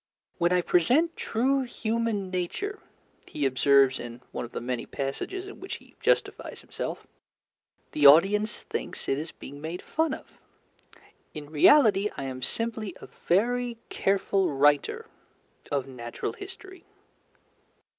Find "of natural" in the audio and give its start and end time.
15.71-16.33